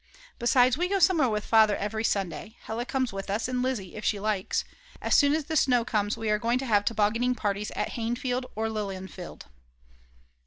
[0.39, 4.03] Besides, we go somewhere with Father every Sunday, Hella comes with us, and Lizzi if
[4.03, 4.65] she likes.
[4.99, 8.45] As soon as the snow comes we are going to have tobogganing parties at Hainfeld
[8.55, 9.43] or Lilienfeld.